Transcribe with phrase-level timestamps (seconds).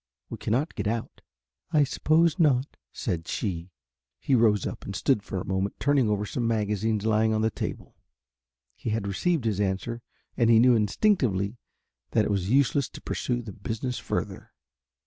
[0.31, 1.21] We cannot get out."
[1.69, 3.69] "I suppose not," said she.
[4.19, 7.51] He rose up and stood for a moment turning over some magazines lying on the
[7.51, 7.93] table.
[8.73, 10.01] He had received his answer
[10.35, 11.59] and he knew instinctively
[12.13, 14.53] that it was useless to pursue the business further.